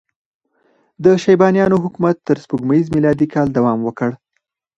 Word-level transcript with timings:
د 1.03 1.05
شیبانیانو 1.23 1.77
حکومت 1.83 2.15
تر 2.27 2.37
سپوږمیز 2.43 2.85
میلادي 2.95 3.27
کاله 3.33 3.51
دوام 3.57 3.79
وکړ. 3.83 4.11